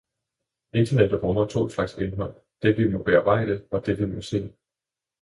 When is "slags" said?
1.69-1.97